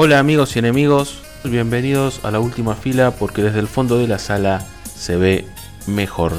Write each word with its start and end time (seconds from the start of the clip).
Hola 0.00 0.20
amigos 0.20 0.54
y 0.54 0.60
enemigos, 0.60 1.24
bienvenidos 1.42 2.24
a 2.24 2.30
la 2.30 2.38
última 2.38 2.76
fila 2.76 3.10
porque 3.10 3.42
desde 3.42 3.58
el 3.58 3.66
fondo 3.66 3.98
de 3.98 4.06
la 4.06 4.20
sala 4.20 4.64
se 4.84 5.16
ve 5.16 5.44
mejor. 5.88 6.34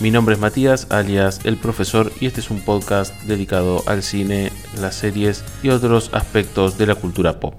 Mi 0.00 0.10
nombre 0.10 0.34
es 0.34 0.40
Matías, 0.40 0.90
alias 0.90 1.38
El 1.44 1.56
Profesor, 1.56 2.10
y 2.20 2.26
este 2.26 2.40
es 2.40 2.50
un 2.50 2.60
podcast 2.64 3.14
dedicado 3.22 3.84
al 3.86 4.02
cine, 4.02 4.50
las 4.80 4.96
series 4.96 5.44
y 5.62 5.68
otros 5.68 6.10
aspectos 6.12 6.76
de 6.76 6.88
la 6.88 6.96
cultura 6.96 7.38
pop. 7.38 7.54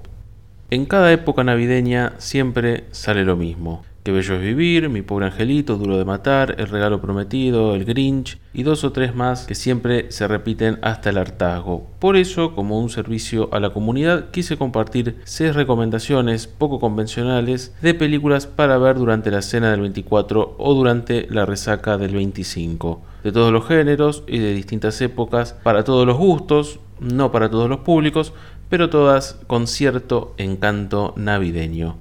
En 0.68 0.84
cada 0.84 1.10
época 1.10 1.42
navideña 1.42 2.12
siempre 2.18 2.84
sale 2.90 3.24
lo 3.24 3.36
mismo. 3.36 3.82
Qué 4.06 4.12
bello 4.12 4.36
es 4.36 4.40
vivir, 4.40 4.88
Mi 4.88 5.02
pobre 5.02 5.26
angelito, 5.26 5.76
Duro 5.76 5.98
de 5.98 6.04
matar, 6.04 6.54
El 6.58 6.68
regalo 6.68 7.00
prometido, 7.00 7.74
El 7.74 7.84
Grinch 7.84 8.38
y 8.54 8.62
dos 8.62 8.84
o 8.84 8.92
tres 8.92 9.16
más 9.16 9.46
que 9.48 9.56
siempre 9.56 10.12
se 10.12 10.28
repiten 10.28 10.78
hasta 10.80 11.10
el 11.10 11.18
hartazgo. 11.18 11.88
Por 11.98 12.16
eso, 12.16 12.54
como 12.54 12.78
un 12.78 12.88
servicio 12.88 13.48
a 13.50 13.58
la 13.58 13.70
comunidad, 13.70 14.30
quise 14.30 14.56
compartir 14.56 15.16
seis 15.24 15.56
recomendaciones 15.56 16.46
poco 16.46 16.78
convencionales 16.78 17.74
de 17.82 17.94
películas 17.94 18.46
para 18.46 18.78
ver 18.78 18.94
durante 18.94 19.32
la 19.32 19.42
cena 19.42 19.72
del 19.72 19.80
24 19.80 20.54
o 20.56 20.74
durante 20.74 21.26
la 21.28 21.44
resaca 21.44 21.98
del 21.98 22.14
25. 22.14 23.02
De 23.24 23.32
todos 23.32 23.52
los 23.52 23.66
géneros 23.66 24.22
y 24.28 24.38
de 24.38 24.54
distintas 24.54 25.00
épocas, 25.00 25.54
para 25.64 25.82
todos 25.82 26.06
los 26.06 26.16
gustos, 26.16 26.78
no 27.00 27.32
para 27.32 27.50
todos 27.50 27.68
los 27.68 27.80
públicos, 27.80 28.32
pero 28.68 28.88
todas 28.88 29.40
con 29.48 29.66
cierto 29.66 30.32
encanto 30.38 31.12
navideño. 31.16 31.98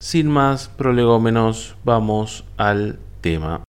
Sin 0.00 0.28
más 0.28 0.68
prolegómenos, 0.68 1.74
vamos 1.84 2.44
al 2.56 3.00
tema. 3.20 3.64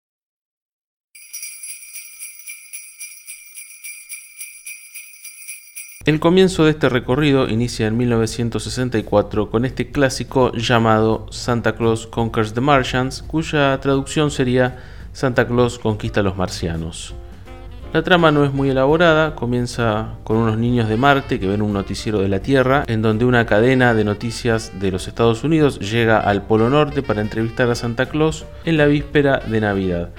El 6.05 6.19
comienzo 6.19 6.65
de 6.65 6.71
este 6.71 6.89
recorrido 6.89 7.47
inicia 7.47 7.87
en 7.87 7.95
1964 7.95 9.49
con 9.49 9.63
este 9.63 9.89
clásico 9.89 10.51
llamado 10.51 11.27
Santa 11.31 11.75
Claus 11.75 12.07
Conquers 12.07 12.53
the 12.53 12.61
Martians, 12.61 13.23
cuya 13.23 13.79
traducción 13.79 14.29
sería 14.29 14.83
Santa 15.13 15.47
Claus 15.47 15.79
conquista 15.79 16.19
a 16.19 16.23
los 16.23 16.35
marcianos. 16.35 17.15
La 17.93 18.03
trama 18.03 18.31
no 18.31 18.43
es 18.43 18.51
muy 18.51 18.69
elaborada, 18.69 19.33
comienza 19.33 20.17
con 20.25 20.37
unos 20.37 20.57
niños 20.57 20.89
de 20.89 20.97
Marte 20.97 21.39
que 21.39 21.47
ven 21.47 21.61
un 21.61 21.71
noticiero 21.71 22.19
de 22.19 22.27
la 22.27 22.41
Tierra, 22.41 22.83
en 22.85 23.01
donde 23.01 23.23
una 23.23 23.45
cadena 23.45 23.93
de 23.93 24.03
noticias 24.03 24.77
de 24.79 24.91
los 24.91 25.07
Estados 25.07 25.45
Unidos 25.45 25.79
llega 25.79 26.19
al 26.19 26.43
Polo 26.45 26.69
Norte 26.69 27.01
para 27.01 27.21
entrevistar 27.21 27.69
a 27.69 27.75
Santa 27.75 28.07
Claus 28.07 28.45
en 28.65 28.77
la 28.77 28.87
víspera 28.87 29.39
de 29.39 29.61
Navidad. 29.61 30.09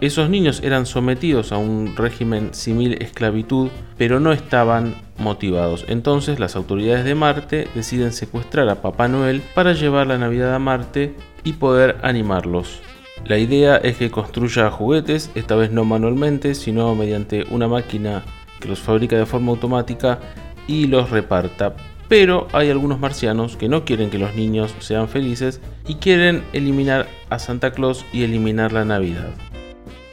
Esos 0.00 0.30
niños 0.30 0.62
eran 0.64 0.86
sometidos 0.86 1.52
a 1.52 1.58
un 1.58 1.94
régimen 1.94 2.54
similar 2.54 3.02
esclavitud, 3.02 3.68
pero 3.98 4.18
no 4.18 4.32
estaban 4.32 4.94
motivados. 5.18 5.84
Entonces 5.88 6.40
las 6.40 6.56
autoridades 6.56 7.04
de 7.04 7.14
Marte 7.14 7.68
deciden 7.74 8.12
secuestrar 8.12 8.70
a 8.70 8.80
Papá 8.80 9.08
Noel 9.08 9.42
para 9.54 9.74
llevar 9.74 10.06
la 10.06 10.16
Navidad 10.16 10.54
a 10.54 10.58
Marte 10.58 11.14
y 11.44 11.52
poder 11.52 11.98
animarlos. 12.02 12.80
La 13.24 13.38
idea 13.38 13.76
es 13.76 13.96
que 13.96 14.10
construya 14.10 14.70
juguetes, 14.70 15.30
esta 15.34 15.54
vez 15.54 15.70
no 15.70 15.84
manualmente, 15.84 16.54
sino 16.54 16.94
mediante 16.94 17.44
una 17.50 17.68
máquina 17.68 18.24
que 18.58 18.68
los 18.68 18.80
fabrica 18.80 19.16
de 19.16 19.26
forma 19.26 19.52
automática 19.52 20.18
y 20.66 20.86
los 20.86 21.10
reparta. 21.10 21.74
Pero 22.08 22.48
hay 22.52 22.70
algunos 22.70 22.98
marcianos 22.98 23.56
que 23.56 23.68
no 23.68 23.84
quieren 23.84 24.10
que 24.10 24.18
los 24.18 24.34
niños 24.34 24.74
sean 24.80 25.08
felices 25.08 25.60
y 25.86 25.94
quieren 25.96 26.42
eliminar 26.52 27.06
a 27.28 27.38
Santa 27.38 27.70
Claus 27.72 28.04
y 28.12 28.24
eliminar 28.24 28.72
la 28.72 28.84
Navidad. 28.84 29.30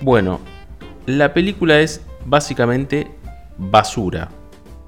Bueno, 0.01 0.39
la 1.07 1.33
película 1.33 1.79
es 1.79 2.05
básicamente 2.25 3.07
basura. 3.57 4.29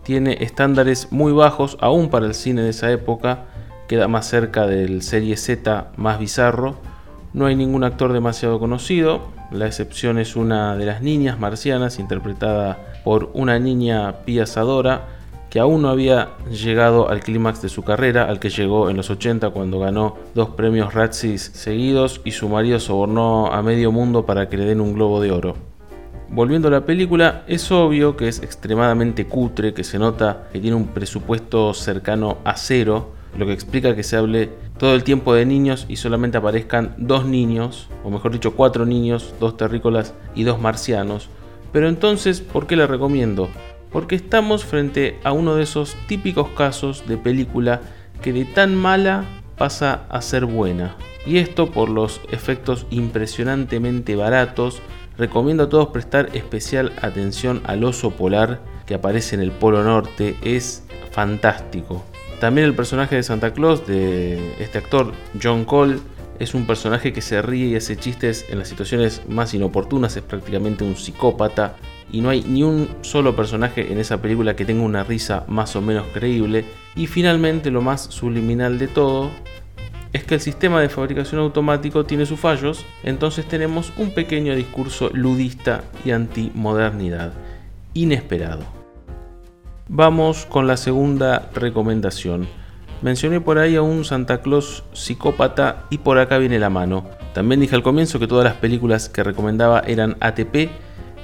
Tiene 0.03 0.37
estándares 0.41 1.11
muy 1.11 1.31
bajos 1.31 1.77
aún 1.81 2.09
para 2.09 2.27
el 2.27 2.35
cine 2.35 2.61
de 2.61 2.69
esa 2.69 2.91
época, 2.91 3.45
queda 3.87 4.07
más 4.07 4.27
cerca 4.27 4.67
del 4.67 5.01
serie 5.01 5.35
Z 5.35 5.91
más 5.97 6.19
bizarro 6.19 6.77
no 7.33 7.45
hay 7.45 7.55
ningún 7.55 7.83
actor 7.83 8.13
demasiado 8.13 8.59
conocido, 8.59 9.29
la 9.51 9.67
excepción 9.67 10.17
es 10.17 10.35
una 10.35 10.75
de 10.75 10.85
las 10.85 11.01
niñas 11.01 11.39
marcianas 11.39 11.99
interpretada 11.99 13.01
por 13.03 13.31
una 13.33 13.57
niña 13.59 14.23
piazadora 14.25 15.07
que 15.49 15.59
aún 15.59 15.81
no 15.81 15.89
había 15.89 16.29
llegado 16.49 17.09
al 17.09 17.21
clímax 17.21 17.61
de 17.61 17.69
su 17.69 17.83
carrera, 17.83 18.25
al 18.25 18.39
que 18.39 18.49
llegó 18.49 18.89
en 18.89 18.97
los 18.97 19.09
80 19.09 19.49
cuando 19.49 19.79
ganó 19.79 20.17
dos 20.35 20.49
premios 20.49 20.93
Razzies 20.93 21.41
seguidos 21.41 22.21
y 22.23 22.31
su 22.31 22.47
marido 22.49 22.79
sobornó 22.79 23.47
a 23.47 23.61
medio 23.63 23.91
mundo 23.91 24.25
para 24.25 24.47
que 24.47 24.57
le 24.57 24.65
den 24.65 24.81
un 24.81 24.93
globo 24.93 25.21
de 25.21 25.31
oro. 25.31 25.55
Volviendo 26.29 26.67
a 26.67 26.71
la 26.71 26.85
película, 26.85 27.43
es 27.47 27.71
obvio 27.71 28.15
que 28.15 28.27
es 28.27 28.43
extremadamente 28.43 29.25
cutre, 29.25 29.73
que 29.73 29.83
se 29.83 29.97
nota 29.97 30.43
que 30.53 30.59
tiene 30.59 30.77
un 30.77 30.89
presupuesto 30.89 31.73
cercano 31.73 32.37
a 32.43 32.55
cero, 32.55 33.13
lo 33.37 33.45
que 33.45 33.53
explica 33.53 33.95
que 33.95 34.03
se 34.03 34.17
hable 34.17 34.49
todo 34.77 34.95
el 34.95 35.03
tiempo 35.03 35.33
de 35.33 35.45
niños 35.45 35.85
y 35.87 35.97
solamente 35.97 36.37
aparezcan 36.37 36.95
dos 36.97 37.25
niños, 37.25 37.89
o 38.03 38.09
mejor 38.09 38.31
dicho, 38.31 38.55
cuatro 38.55 38.85
niños, 38.85 39.33
dos 39.39 39.57
terrícolas 39.57 40.13
y 40.35 40.43
dos 40.43 40.59
marcianos. 40.59 41.29
Pero 41.71 41.87
entonces, 41.87 42.41
¿por 42.41 42.65
qué 42.67 42.75
la 42.75 42.87
recomiendo? 42.87 43.49
Porque 43.91 44.15
estamos 44.15 44.65
frente 44.65 45.19
a 45.23 45.31
uno 45.31 45.55
de 45.55 45.63
esos 45.63 45.95
típicos 46.07 46.49
casos 46.49 47.07
de 47.07 47.17
película 47.17 47.81
que 48.21 48.33
de 48.33 48.45
tan 48.45 48.75
mala 48.75 49.25
pasa 49.57 50.05
a 50.09 50.21
ser 50.21 50.45
buena. 50.45 50.95
Y 51.25 51.37
esto 51.37 51.71
por 51.71 51.89
los 51.89 52.21
efectos 52.31 52.87
impresionantemente 52.89 54.15
baratos. 54.15 54.81
Recomiendo 55.17 55.63
a 55.63 55.69
todos 55.69 55.89
prestar 55.89 56.29
especial 56.33 56.93
atención 57.01 57.61
al 57.65 57.83
oso 57.83 58.11
polar 58.11 58.61
que 58.85 58.95
aparece 58.95 59.35
en 59.35 59.41
el 59.41 59.51
Polo 59.51 59.83
Norte. 59.83 60.37
Es 60.41 60.83
fantástico. 61.11 62.05
También 62.39 62.67
el 62.67 62.73
personaje 62.73 63.17
de 63.17 63.23
Santa 63.23 63.53
Claus, 63.53 63.85
de 63.85 64.53
este 64.59 64.77
actor 64.77 65.11
John 65.41 65.65
Cole, 65.65 65.99
es 66.39 66.53
un 66.53 66.65
personaje 66.65 67.11
que 67.11 67.21
se 67.21 67.41
ríe 67.41 67.67
y 67.67 67.75
hace 67.75 67.97
chistes 67.97 68.45
en 68.49 68.59
las 68.59 68.69
situaciones 68.69 69.21
más 69.27 69.53
inoportunas, 69.53 70.15
es 70.15 70.23
prácticamente 70.23 70.85
un 70.85 70.95
psicópata 70.95 71.75
y 72.11 72.21
no 72.21 72.29
hay 72.29 72.41
ni 72.43 72.63
un 72.63 72.87
solo 73.01 73.35
personaje 73.35 73.91
en 73.91 73.99
esa 73.99 74.21
película 74.21 74.55
que 74.55 74.63
tenga 74.63 74.83
una 74.83 75.03
risa 75.03 75.43
más 75.49 75.75
o 75.75 75.81
menos 75.81 76.05
creíble. 76.13 76.63
Y 76.95 77.07
finalmente 77.07 77.71
lo 77.71 77.81
más 77.81 78.03
subliminal 78.03 78.79
de 78.79 78.87
todo 78.87 79.29
es 80.13 80.23
que 80.23 80.35
el 80.35 80.41
sistema 80.41 80.81
de 80.81 80.87
fabricación 80.87 81.41
automático 81.41 82.05
tiene 82.05 82.25
sus 82.25 82.39
fallos, 82.39 82.85
entonces 83.03 83.45
tenemos 83.47 83.91
un 83.97 84.11
pequeño 84.11 84.55
discurso 84.55 85.09
ludista 85.13 85.83
y 86.05 86.11
antimodernidad, 86.11 87.33
inesperado. 87.93 88.78
Vamos 89.91 90.45
con 90.45 90.67
la 90.67 90.77
segunda 90.77 91.49
recomendación. 91.55 92.47
Mencioné 93.01 93.41
por 93.41 93.57
ahí 93.57 93.75
a 93.75 93.81
un 93.81 94.05
Santa 94.05 94.39
Claus 94.43 94.83
psicópata 94.93 95.85
y 95.89 95.97
por 95.97 96.19
acá 96.19 96.37
viene 96.37 96.59
la 96.59 96.69
mano. 96.69 97.07
También 97.33 97.59
dije 97.59 97.73
al 97.73 97.81
comienzo 97.81 98.19
que 98.19 98.27
todas 98.27 98.45
las 98.45 98.53
películas 98.53 99.09
que 99.09 99.23
recomendaba 99.23 99.79
eran 99.79 100.15
ATP. 100.19 100.69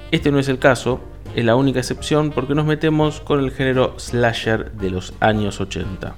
Este 0.09 0.31
no 0.31 0.39
es 0.39 0.49
el 0.49 0.57
caso, 0.57 0.99
es 1.35 1.45
la 1.45 1.55
única 1.55 1.77
excepción 1.77 2.31
porque 2.31 2.55
nos 2.55 2.65
metemos 2.65 3.21
con 3.21 3.39
el 3.39 3.51
género 3.51 3.99
slasher 3.99 4.71
de 4.71 4.89
los 4.89 5.13
años 5.19 5.61
80. 5.61 6.15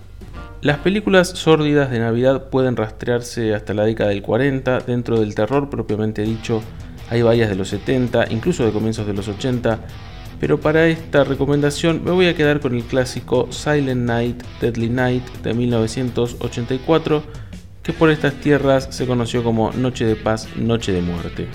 Las 0.61 0.77
películas 0.77 1.27
sórdidas 1.27 1.91
de 1.91 1.99
Navidad 1.99 2.49
pueden 2.49 2.77
rastrearse 2.77 3.55
hasta 3.55 3.73
la 3.73 3.83
década 3.83 4.11
del 4.11 4.21
40, 4.21 4.79
dentro 4.87 5.19
del 5.19 5.35
terror 5.35 5.69
propiamente 5.69 6.21
dicho 6.21 6.61
hay 7.09 7.21
varias 7.21 7.49
de 7.49 7.55
los 7.55 7.69
70, 7.69 8.27
incluso 8.31 8.65
de 8.65 8.71
comienzos 8.71 9.07
de 9.07 9.13
los 9.13 9.27
80, 9.27 9.79
pero 10.39 10.59
para 10.59 10.87
esta 10.87 11.23
recomendación 11.23 12.03
me 12.03 12.11
voy 12.11 12.27
a 12.27 12.35
quedar 12.35 12.59
con 12.59 12.75
el 12.75 12.83
clásico 12.83 13.47
Silent 13.51 14.01
Night, 14.01 14.43
Deadly 14.61 14.89
Night 14.89 15.23
de 15.43 15.53
1984, 15.53 17.23
que 17.81 17.93
por 17.93 18.09
estas 18.09 18.33
tierras 18.35 18.87
se 18.91 19.07
conoció 19.07 19.43
como 19.43 19.71
Noche 19.71 20.05
de 20.05 20.15
Paz, 20.15 20.47
Noche 20.55 20.91
de 20.91 21.01
Muerte. 21.01 21.47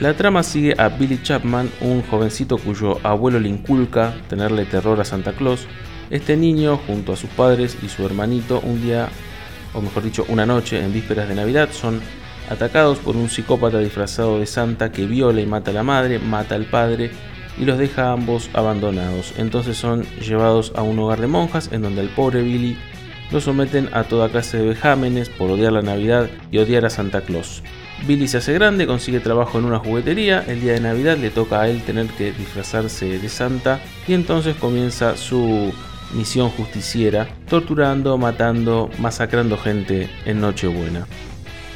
La 0.00 0.14
trama 0.14 0.42
sigue 0.42 0.74
a 0.78 0.88
Billy 0.88 1.20
Chapman, 1.22 1.70
un 1.80 2.02
jovencito 2.02 2.58
cuyo 2.58 2.98
abuelo 3.02 3.40
le 3.40 3.48
inculca 3.48 4.14
tenerle 4.28 4.64
terror 4.64 5.00
a 5.00 5.04
Santa 5.04 5.32
Claus. 5.32 5.66
Este 6.10 6.36
niño, 6.36 6.78
junto 6.86 7.12
a 7.12 7.16
sus 7.16 7.30
padres 7.30 7.78
y 7.82 7.88
su 7.88 8.04
hermanito, 8.04 8.60
un 8.60 8.82
día, 8.82 9.08
o 9.72 9.80
mejor 9.80 10.02
dicho, 10.02 10.26
una 10.28 10.46
noche 10.46 10.82
en 10.82 10.92
vísperas 10.92 11.28
de 11.28 11.36
Navidad, 11.36 11.70
son 11.72 12.00
atacados 12.50 12.98
por 12.98 13.16
un 13.16 13.30
psicópata 13.30 13.78
disfrazado 13.78 14.38
de 14.38 14.46
Santa 14.46 14.92
que 14.92 15.06
viola 15.06 15.40
y 15.40 15.46
mata 15.46 15.70
a 15.70 15.74
la 15.74 15.82
madre, 15.82 16.18
mata 16.18 16.56
al 16.56 16.66
padre 16.66 17.10
y 17.58 17.64
los 17.64 17.78
deja 17.78 18.12
ambos 18.12 18.50
abandonados. 18.52 19.34
Entonces 19.36 19.76
son 19.76 20.04
llevados 20.20 20.72
a 20.76 20.82
un 20.82 20.98
hogar 20.98 21.20
de 21.20 21.26
monjas 21.26 21.70
en 21.72 21.82
donde 21.82 22.00
al 22.00 22.08
pobre 22.08 22.42
Billy 22.42 22.76
lo 23.30 23.40
someten 23.40 23.88
a 23.92 24.04
toda 24.04 24.28
clase 24.28 24.58
de 24.58 24.68
vejámenes 24.68 25.28
por 25.28 25.50
odiar 25.50 25.72
la 25.72 25.82
Navidad 25.82 26.28
y 26.50 26.58
odiar 26.58 26.84
a 26.84 26.90
Santa 26.90 27.22
Claus. 27.22 27.62
Billy 28.06 28.28
se 28.28 28.38
hace 28.38 28.52
grande, 28.52 28.86
consigue 28.86 29.20
trabajo 29.20 29.58
en 29.58 29.64
una 29.64 29.78
juguetería, 29.78 30.44
el 30.46 30.60
día 30.60 30.74
de 30.74 30.80
Navidad 30.80 31.16
le 31.16 31.30
toca 31.30 31.62
a 31.62 31.68
él 31.68 31.82
tener 31.82 32.06
que 32.08 32.32
disfrazarse 32.32 33.18
de 33.18 33.28
Santa 33.28 33.80
y 34.06 34.14
entonces 34.14 34.56
comienza 34.56 35.16
su 35.16 35.72
misión 36.12 36.50
justiciera, 36.50 37.28
torturando, 37.48 38.18
matando, 38.18 38.90
masacrando 38.98 39.56
gente 39.56 40.08
en 40.26 40.40
Nochebuena. 40.40 41.06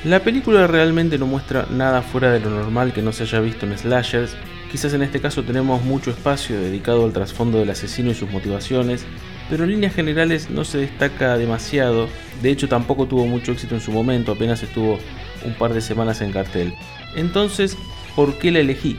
La 0.05 0.21
película 0.21 0.67
realmente 0.67 1.19
no 1.19 1.27
muestra 1.27 1.67
nada 1.71 2.03
fuera 2.03 2.33
de 2.33 2.41
lo 2.41 2.51
normal 2.51 2.93
que 2.93 3.03
no 3.03 3.13
se 3.13 3.25
haya 3.25 3.41
visto 3.41 3.67
en 3.67 3.77
slashers, 3.77 4.37
Quizás 4.71 4.93
en 4.93 5.03
este 5.03 5.21
caso 5.21 5.45
tenemos 5.45 5.83
mucho 5.83 6.11
espacio 6.11 6.61
dedicado 6.61 7.07
al 7.07 7.13
trasfondo 7.15 7.59
del 7.59 7.71
asesino 7.71 8.11
y 8.11 8.15
sus 8.15 8.31
motivaciones, 8.31 9.07
pero 9.49 9.65
en 9.65 9.71
líneas 9.71 9.95
generales 9.95 10.51
no 10.51 10.65
se 10.65 10.79
destaca 10.79 11.39
demasiado, 11.39 12.09
de 12.43 12.51
hecho 12.51 12.69
tampoco 12.69 13.07
tuvo 13.07 13.27
mucho 13.27 13.53
éxito 13.53 13.75
en 13.75 13.81
su 13.81 13.93
momento, 13.93 14.33
apenas 14.33 14.63
estuvo 14.63 14.99
un 15.45 15.55
par 15.55 15.73
de 15.73 15.81
semanas 15.81 16.21
en 16.21 16.33
cartel. 16.33 16.75
Entonces, 17.17 17.79
¿por 18.15 18.35
qué 18.35 18.51
la 18.51 18.59
elegí? 18.59 18.99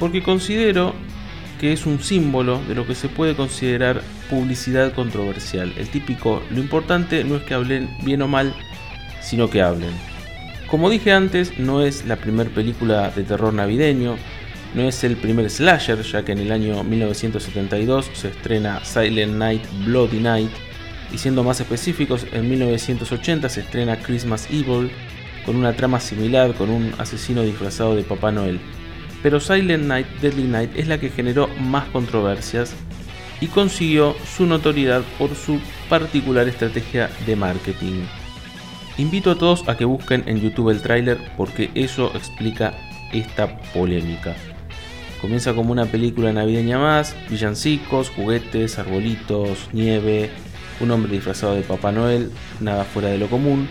Porque 0.00 0.22
considero 0.22 0.94
que 1.60 1.74
es 1.74 1.84
un 1.84 2.00
símbolo 2.00 2.62
de 2.66 2.74
lo 2.74 2.86
que 2.86 2.94
se 2.94 3.10
puede 3.10 3.34
considerar 3.34 4.00
publicidad 4.30 4.94
controversial. 4.94 5.74
El 5.76 5.90
típico, 5.90 6.42
lo 6.50 6.58
importante 6.58 7.22
no 7.22 7.36
es 7.36 7.42
que 7.42 7.52
hablen 7.52 7.90
bien 8.02 8.22
o 8.22 8.28
mal, 8.28 8.54
sino 9.20 9.50
que 9.50 9.60
hablen. 9.60 10.15
Como 10.68 10.90
dije 10.90 11.12
antes, 11.12 11.58
no 11.58 11.82
es 11.82 12.06
la 12.06 12.16
primera 12.16 12.50
película 12.50 13.10
de 13.10 13.22
terror 13.22 13.54
navideño, 13.54 14.16
no 14.74 14.82
es 14.82 15.04
el 15.04 15.16
primer 15.16 15.48
slasher, 15.48 16.02
ya 16.02 16.24
que 16.24 16.32
en 16.32 16.38
el 16.38 16.50
año 16.50 16.82
1972 16.82 18.10
se 18.12 18.28
estrena 18.28 18.84
Silent 18.84 19.34
Night, 19.34 19.62
Bloody 19.84 20.18
Night, 20.18 20.50
y 21.12 21.18
siendo 21.18 21.44
más 21.44 21.60
específicos, 21.60 22.26
en 22.32 22.50
1980 22.50 23.48
se 23.48 23.60
estrena 23.60 23.96
Christmas 24.00 24.48
Evil, 24.50 24.90
con 25.44 25.54
una 25.54 25.72
trama 25.72 26.00
similar 26.00 26.52
con 26.54 26.68
un 26.70 26.92
asesino 26.98 27.42
disfrazado 27.42 27.94
de 27.94 28.02
Papá 28.02 28.32
Noel. 28.32 28.60
Pero 29.22 29.38
Silent 29.38 29.84
Night, 29.84 30.08
Deadly 30.20 30.48
Night 30.48 30.70
es 30.74 30.88
la 30.88 30.98
que 30.98 31.10
generó 31.10 31.48
más 31.60 31.84
controversias 31.90 32.74
y 33.40 33.46
consiguió 33.46 34.16
su 34.36 34.46
notoriedad 34.46 35.02
por 35.16 35.34
su 35.36 35.60
particular 35.88 36.48
estrategia 36.48 37.08
de 37.24 37.36
marketing. 37.36 38.02
Invito 38.98 39.30
a 39.30 39.34
todos 39.34 39.68
a 39.68 39.76
que 39.76 39.84
busquen 39.84 40.24
en 40.26 40.40
YouTube 40.40 40.70
el 40.70 40.80
tráiler 40.80 41.18
porque 41.36 41.70
eso 41.74 42.10
explica 42.14 42.72
esta 43.12 43.58
polémica. 43.74 44.34
Comienza 45.20 45.54
como 45.54 45.72
una 45.72 45.84
película 45.84 46.32
navideña 46.32 46.78
más, 46.78 47.14
villancicos, 47.28 48.08
juguetes, 48.08 48.78
arbolitos, 48.78 49.68
nieve, 49.74 50.30
un 50.80 50.90
hombre 50.90 51.12
disfrazado 51.12 51.54
de 51.54 51.62
Papá 51.62 51.92
Noel, 51.92 52.30
nada 52.60 52.84
fuera 52.84 53.08
de 53.08 53.18
lo 53.18 53.28
común. 53.28 53.68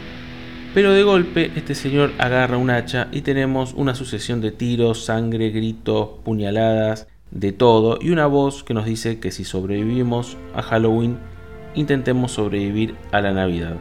Pero 0.75 0.91
de 0.91 1.01
golpe 1.01 1.51
este 1.55 1.73
señor 1.73 2.11
agarra 2.19 2.57
un 2.57 2.69
hacha 2.69 3.07
y 3.11 3.21
tenemos 3.21 3.73
una 3.73 3.95
sucesión 3.95 4.41
de 4.41 4.51
tiros, 4.51 5.05
sangre, 5.05 5.49
gritos, 5.49 6.09
puñaladas, 6.23 7.07
de 7.31 7.51
todo 7.51 7.97
y 7.99 8.11
una 8.11 8.27
voz 8.27 8.63
que 8.63 8.75
nos 8.75 8.85
dice 8.85 9.19
que 9.19 9.31
si 9.31 9.43
sobrevivimos 9.43 10.37
a 10.53 10.61
Halloween, 10.61 11.17
intentemos 11.73 12.33
sobrevivir 12.33 12.95
a 13.11 13.21
la 13.21 13.31
Navidad. 13.31 13.77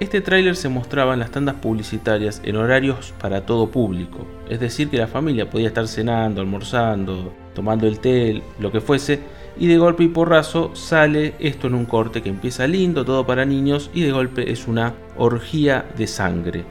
Este 0.00 0.20
tráiler 0.20 0.56
se 0.56 0.68
mostraba 0.68 1.14
en 1.14 1.20
las 1.20 1.30
tandas 1.30 1.54
publicitarias 1.54 2.42
en 2.44 2.56
horarios 2.56 3.14
para 3.20 3.46
todo 3.46 3.70
público, 3.70 4.26
es 4.48 4.58
decir 4.58 4.90
que 4.90 4.96
la 4.96 5.06
familia 5.06 5.48
podía 5.48 5.68
estar 5.68 5.86
cenando, 5.86 6.40
almorzando, 6.40 7.32
tomando 7.54 7.86
el 7.86 8.00
té, 8.00 8.42
lo 8.58 8.72
que 8.72 8.80
fuese, 8.80 9.20
y 9.56 9.68
de 9.68 9.78
golpe 9.78 10.02
y 10.02 10.08
porrazo 10.08 10.74
sale 10.74 11.34
esto 11.38 11.68
en 11.68 11.74
un 11.74 11.84
corte 11.84 12.22
que 12.22 12.28
empieza 12.28 12.66
lindo, 12.66 13.04
todo 13.04 13.24
para 13.24 13.44
niños, 13.44 13.88
y 13.94 14.00
de 14.00 14.10
golpe 14.10 14.50
es 14.50 14.66
una 14.66 14.94
orgía 15.16 15.86
de 15.96 16.08
sangre. 16.08 16.64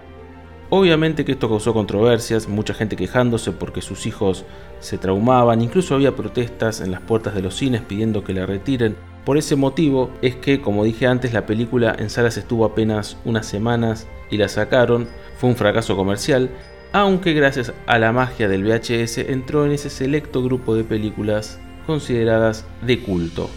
Obviamente 0.69 1.23
que 1.23 1.31
esto 1.31 1.47
causó 1.47 1.73
controversias, 1.73 2.49
mucha 2.49 2.73
gente 2.73 2.97
quejándose 2.97 3.53
porque 3.53 3.81
sus 3.81 4.05
hijos 4.05 4.43
se 4.81 4.97
traumaban, 4.97 5.61
incluso 5.61 5.95
había 5.95 6.13
protestas 6.13 6.81
en 6.81 6.91
las 6.91 6.99
puertas 6.99 7.35
de 7.35 7.41
los 7.41 7.55
cines 7.55 7.83
pidiendo 7.83 8.21
que 8.25 8.33
la 8.33 8.45
retiren, 8.45 8.97
por 9.25 9.37
ese 9.37 9.55
motivo 9.55 10.11
es 10.21 10.35
que, 10.35 10.61
como 10.61 10.83
dije 10.83 11.07
antes, 11.07 11.33
la 11.33 11.45
película 11.45 11.95
en 11.97 12.09
salas 12.09 12.37
estuvo 12.37 12.65
apenas 12.65 13.17
unas 13.23 13.45
semanas 13.45 14.07
y 14.29 14.37
la 14.37 14.49
sacaron, 14.49 15.07
fue 15.37 15.49
un 15.49 15.55
fracaso 15.55 15.95
comercial, 15.95 16.49
aunque 16.91 17.33
gracias 17.33 17.73
a 17.87 17.99
la 17.99 18.11
magia 18.11 18.47
del 18.47 18.63
VHS 18.63 19.17
entró 19.19 19.65
en 19.65 19.71
ese 19.71 19.89
selecto 19.89 20.43
grupo 20.43 20.75
de 20.75 20.83
películas 20.83 21.59
consideradas 21.87 22.65
de 22.81 22.99
culto. 22.99 23.49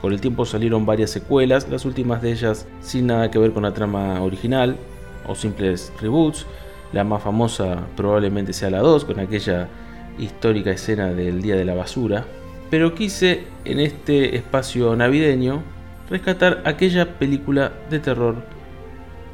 Con 0.00 0.12
el 0.12 0.20
tiempo 0.20 0.44
salieron 0.44 0.86
varias 0.86 1.10
secuelas, 1.10 1.68
las 1.68 1.84
últimas 1.84 2.22
de 2.22 2.32
ellas 2.32 2.66
sin 2.80 3.06
nada 3.08 3.30
que 3.30 3.38
ver 3.38 3.52
con 3.52 3.64
la 3.64 3.74
trama 3.74 4.22
original 4.22 4.76
o 5.26 5.34
simples 5.34 5.92
reboots. 6.00 6.46
La 6.92 7.04
más 7.04 7.22
famosa 7.22 7.86
probablemente 7.96 8.52
sea 8.52 8.70
la 8.70 8.78
2, 8.78 9.04
con 9.04 9.18
aquella 9.18 9.68
histórica 10.18 10.70
escena 10.70 11.12
del 11.12 11.42
Día 11.42 11.56
de 11.56 11.64
la 11.64 11.74
Basura, 11.74 12.24
pero 12.70 12.94
quise 12.94 13.44
en 13.64 13.80
este 13.80 14.36
espacio 14.36 14.94
navideño 14.96 15.62
rescatar 16.10 16.62
aquella 16.64 17.18
película 17.18 17.72
de 17.90 17.98
terror 17.98 18.36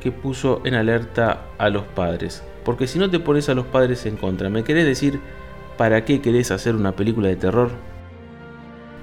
que 0.01 0.13
puso 0.13 0.61
en 0.65 0.75
alerta 0.75 1.43
a 1.59 1.69
los 1.71 1.85
padres. 1.85 2.43
Porque 2.65 2.87
si 2.87 2.99
no 2.99 3.11
te 3.11 3.21
pones 3.21 3.49
a 3.49 3.55
los 3.55 3.67
padres 3.67 4.07
en 4.07 4.17
contra, 4.17 4.51
¿me 4.51 4.65
querés 4.65 4.85
decir 4.85 5.21
para 5.77 6.05
qué 6.05 6.21
querés 6.21 6.51
hacer 6.51 6.75
una 6.75 6.93
película 6.93 7.29
de 7.29 7.37
terror? 7.37 7.71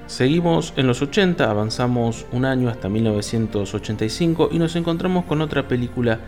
Seguimos 0.08 0.74
en 0.76 0.88
los 0.88 1.02
80, 1.02 1.50
avanzamos 1.50 2.26
un 2.32 2.46
año 2.46 2.70
hasta 2.70 2.90
1985 2.90 4.50
y 4.52 4.60
nos 4.60 4.76
encontramos 4.76 5.26
con 5.26 5.42
otra 5.42 5.68
película 5.68 6.20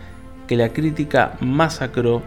que 0.46 0.56
la 0.56 0.70
crítica 0.70 1.36
masacró, 1.40 2.22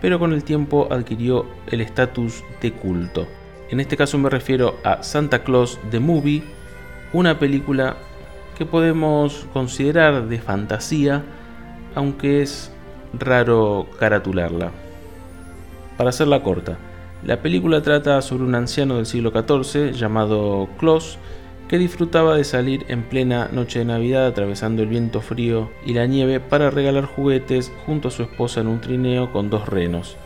pero 0.00 0.18
con 0.18 0.32
el 0.32 0.44
tiempo 0.44 0.88
adquirió 0.90 1.46
el 1.66 1.80
estatus 1.80 2.42
de 2.60 2.72
culto. 2.72 3.26
En 3.74 3.80
este 3.80 3.96
caso 3.96 4.18
me 4.18 4.30
refiero 4.30 4.76
a 4.84 5.02
Santa 5.02 5.42
Claus 5.42 5.80
The 5.90 5.98
Movie, 5.98 6.44
una 7.12 7.40
película 7.40 7.96
que 8.56 8.66
podemos 8.66 9.48
considerar 9.52 10.28
de 10.28 10.38
fantasía, 10.38 11.24
aunque 11.96 12.40
es 12.40 12.70
raro 13.18 13.88
caratularla. 13.98 14.70
Para 15.96 16.10
hacerla 16.10 16.44
corta, 16.44 16.78
la 17.24 17.42
película 17.42 17.82
trata 17.82 18.22
sobre 18.22 18.44
un 18.44 18.54
anciano 18.54 18.98
del 18.98 19.06
siglo 19.06 19.32
XIV 19.32 19.90
llamado 19.90 20.68
Claus 20.78 21.18
que 21.66 21.76
disfrutaba 21.76 22.36
de 22.36 22.44
salir 22.44 22.84
en 22.86 23.02
plena 23.02 23.48
noche 23.50 23.80
de 23.80 23.86
Navidad 23.86 24.24
atravesando 24.24 24.82
el 24.82 24.88
viento 24.88 25.20
frío 25.20 25.68
y 25.84 25.94
la 25.94 26.06
nieve 26.06 26.38
para 26.38 26.70
regalar 26.70 27.06
juguetes 27.06 27.72
junto 27.86 28.06
a 28.06 28.12
su 28.12 28.22
esposa 28.22 28.60
en 28.60 28.68
un 28.68 28.80
trineo 28.80 29.32
con 29.32 29.50
dos 29.50 29.68
renos. 29.68 30.16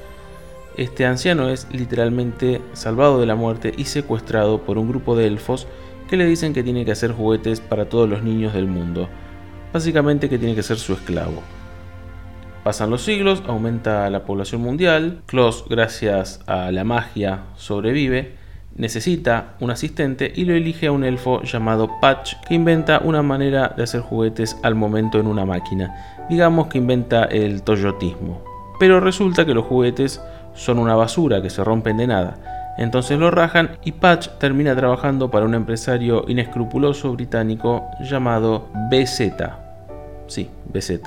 Este 0.78 1.04
anciano 1.04 1.48
es 1.48 1.66
literalmente 1.72 2.62
salvado 2.72 3.18
de 3.18 3.26
la 3.26 3.34
muerte 3.34 3.74
y 3.76 3.86
secuestrado 3.86 4.62
por 4.62 4.78
un 4.78 4.88
grupo 4.88 5.16
de 5.16 5.26
elfos 5.26 5.66
que 6.08 6.16
le 6.16 6.24
dicen 6.24 6.54
que 6.54 6.62
tiene 6.62 6.84
que 6.84 6.92
hacer 6.92 7.10
juguetes 7.10 7.58
para 7.60 7.88
todos 7.88 8.08
los 8.08 8.22
niños 8.22 8.54
del 8.54 8.68
mundo. 8.68 9.08
Básicamente 9.72 10.28
que 10.28 10.38
tiene 10.38 10.54
que 10.54 10.62
ser 10.62 10.76
su 10.76 10.92
esclavo. 10.92 11.42
Pasan 12.62 12.90
los 12.90 13.02
siglos, 13.02 13.42
aumenta 13.48 14.08
la 14.08 14.24
población 14.24 14.60
mundial, 14.60 15.20
Klaus 15.26 15.64
gracias 15.68 16.44
a 16.46 16.70
la 16.70 16.84
magia 16.84 17.40
sobrevive, 17.56 18.36
necesita 18.76 19.56
un 19.58 19.72
asistente 19.72 20.32
y 20.32 20.44
lo 20.44 20.54
elige 20.54 20.86
a 20.86 20.92
un 20.92 21.02
elfo 21.02 21.42
llamado 21.42 21.90
Patch 22.00 22.34
que 22.46 22.54
inventa 22.54 23.00
una 23.02 23.22
manera 23.22 23.74
de 23.76 23.82
hacer 23.82 24.02
juguetes 24.02 24.56
al 24.62 24.76
momento 24.76 25.18
en 25.18 25.26
una 25.26 25.44
máquina. 25.44 25.92
Digamos 26.30 26.68
que 26.68 26.78
inventa 26.78 27.24
el 27.24 27.64
toyotismo. 27.64 28.44
Pero 28.78 29.00
resulta 29.00 29.44
que 29.44 29.54
los 29.54 29.64
juguetes 29.64 30.20
son 30.58 30.78
una 30.80 30.96
basura 30.96 31.40
que 31.40 31.50
se 31.50 31.62
rompen 31.62 31.96
de 31.96 32.08
nada. 32.08 32.74
Entonces 32.78 33.18
lo 33.18 33.30
rajan 33.30 33.78
y 33.84 33.92
Patch 33.92 34.28
termina 34.38 34.74
trabajando 34.74 35.30
para 35.30 35.46
un 35.46 35.54
empresario 35.54 36.24
inescrupuloso 36.28 37.12
británico 37.12 37.86
llamado 38.00 38.68
BZ. 38.90 39.32
Sí, 40.26 40.50
BZ. 40.72 41.00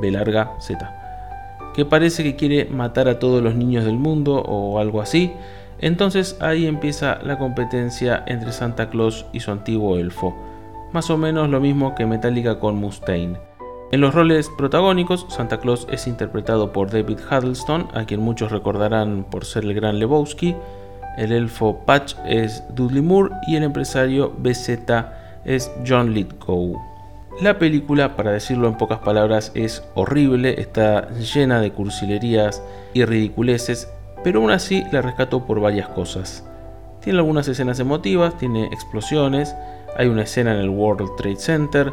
B 0.00 0.10
larga 0.10 0.52
Z. 0.60 1.72
Que 1.74 1.84
parece 1.84 2.22
que 2.22 2.36
quiere 2.36 2.66
matar 2.66 3.08
a 3.08 3.18
todos 3.18 3.42
los 3.42 3.54
niños 3.54 3.84
del 3.84 3.98
mundo 3.98 4.36
o 4.36 4.78
algo 4.78 5.00
así. 5.00 5.32
Entonces 5.80 6.38
ahí 6.40 6.66
empieza 6.66 7.18
la 7.22 7.38
competencia 7.38 8.22
entre 8.26 8.52
Santa 8.52 8.88
Claus 8.88 9.26
y 9.32 9.40
su 9.40 9.50
antiguo 9.50 9.98
elfo. 9.98 10.34
Más 10.92 11.10
o 11.10 11.18
menos 11.18 11.48
lo 11.50 11.60
mismo 11.60 11.94
que 11.94 12.06
Metallica 12.06 12.58
con 12.60 12.76
Mustaine. 12.76 13.45
En 13.92 14.00
los 14.00 14.14
roles 14.14 14.50
protagónicos, 14.58 15.26
Santa 15.28 15.60
Claus 15.60 15.86
es 15.90 16.08
interpretado 16.08 16.72
por 16.72 16.90
David 16.90 17.20
Huddleston, 17.30 17.88
a 17.94 18.04
quien 18.04 18.20
muchos 18.20 18.50
recordarán 18.50 19.24
por 19.30 19.44
ser 19.44 19.64
el 19.64 19.74
gran 19.74 20.00
Lebowski, 20.00 20.56
el 21.16 21.30
elfo 21.30 21.78
Patch 21.86 22.14
es 22.26 22.64
Dudley 22.74 23.00
Moore 23.00 23.34
y 23.46 23.56
el 23.56 23.62
empresario 23.62 24.34
BZ 24.38 24.90
es 25.44 25.70
John 25.86 26.12
Lithgow. 26.12 26.76
La 27.40 27.58
película, 27.58 28.16
para 28.16 28.32
decirlo 28.32 28.66
en 28.66 28.76
pocas 28.76 28.98
palabras, 28.98 29.52
es 29.54 29.84
horrible, 29.94 30.60
está 30.60 31.08
llena 31.10 31.60
de 31.60 31.70
cursilerías 31.70 32.62
y 32.92 33.04
ridiculeces, 33.04 33.88
pero 34.24 34.40
aún 34.40 34.50
así 34.50 34.84
la 34.90 35.00
rescato 35.00 35.46
por 35.46 35.60
varias 35.60 35.88
cosas. 35.90 36.44
Tiene 37.00 37.20
algunas 37.20 37.46
escenas 37.46 37.78
emotivas, 37.78 38.36
tiene 38.36 38.66
explosiones, 38.66 39.54
hay 39.96 40.08
una 40.08 40.22
escena 40.22 40.54
en 40.54 40.60
el 40.60 40.70
World 40.70 41.08
Trade 41.16 41.36
Center, 41.36 41.92